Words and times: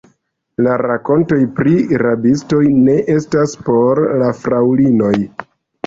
La 0.67 0.71
rakontoj 0.81 1.37
pri 1.59 1.75
rabistoj 2.05 2.65
ne 2.89 2.99
estas 3.19 3.57
por 3.71 4.05
la 4.25 4.35
fraŭlinoj. 4.43 5.17